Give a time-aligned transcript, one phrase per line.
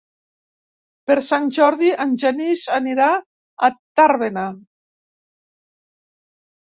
[1.09, 3.09] Per Sant Jordi en Genís anirà
[3.67, 3.69] a
[4.01, 4.47] Tàrbena.